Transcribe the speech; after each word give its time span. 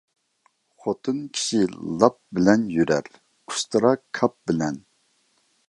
خوتۇن 0.83 1.19
كىشى 1.35 1.59
لاپ 2.03 2.17
بىلەن 2.39 2.65
يۈرەر، 2.77 3.13
ئۇستىرا 3.19 3.93
كاپ 4.21 4.37
بىلەن. 4.53 4.81